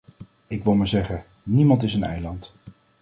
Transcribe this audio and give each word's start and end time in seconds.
Ik 0.47 0.63
wil 0.63 0.73
maar 0.75 0.87
zeggen: 0.87 1.23
niemand 1.43 1.83
is 1.83 1.93
een 1.93 2.03
eiland. 2.03 2.53